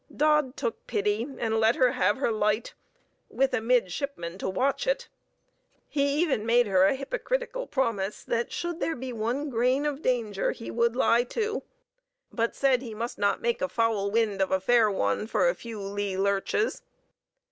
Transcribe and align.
Dodd 0.11 0.57
took 0.57 0.87
pity, 0.87 1.27
and 1.37 1.59
let 1.59 1.75
her 1.75 1.91
have 1.91 2.17
her 2.17 2.31
light, 2.31 2.73
with 3.29 3.53
a 3.53 3.61
midshipman 3.61 4.39
to 4.39 4.49
watch 4.49 4.87
it. 4.87 5.09
He 5.87 6.15
even 6.23 6.43
made 6.43 6.65
her 6.65 6.85
a 6.85 6.95
hypocritical 6.95 7.67
promise 7.67 8.23
that, 8.23 8.51
should 8.51 8.79
there 8.79 8.95
be 8.95 9.13
one 9.13 9.51
grain 9.51 9.85
of 9.85 10.01
danger, 10.01 10.53
he 10.53 10.71
would 10.71 10.95
lie 10.95 11.23
to; 11.25 11.61
but 12.33 12.55
said 12.55 12.81
he 12.81 12.95
must 12.95 13.19
not 13.19 13.43
make 13.43 13.61
a 13.61 13.69
foul 13.69 14.09
wind 14.09 14.41
of 14.41 14.49
a 14.49 14.59
fair 14.59 14.89
one 14.89 15.27
for 15.27 15.47
a 15.47 15.53
few 15.53 15.79
lee 15.79 16.17
lurches. 16.17 16.81